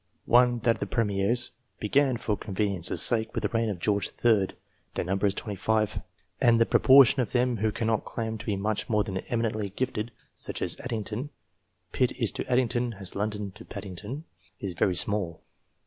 One, 0.25 0.57
that 0.61 0.77
of 0.77 0.79
the 0.79 0.87
Premiers, 0.87 1.51
begun, 1.79 2.17
for 2.17 2.35
convenience' 2.35 2.99
sake, 3.03 3.35
with 3.35 3.43
the 3.43 3.49
reign 3.49 3.69
of 3.69 3.77
George 3.77 4.07
III.; 4.25 4.47
their 4.95 5.05
number 5.05 5.27
is 5.27 5.35
25, 5.35 6.01
and 6.41 6.59
the 6.59 6.65
proportion 6.65 7.21
of 7.21 7.33
them 7.33 7.57
who 7.57 7.71
cannot 7.71 8.03
claim 8.03 8.39
to 8.39 8.45
be 8.47 8.55
much 8.55 8.89
more 8.89 9.03
than" 9.03 9.17
emi 9.31 9.47
nently" 9.51 9.75
gifted, 9.75 10.11
such 10.33 10.59
as 10.59 10.79
Addington, 10.79 11.29
"Pitt 11.91 12.13
is 12.17 12.31
to 12.31 12.51
Addington 12.51 12.95
as 12.95 13.15
London 13.15 13.51
to 13.51 13.63
Paddington," 13.63 14.23
is 14.59 14.73
very 14.73 14.95
small. 14.95 15.43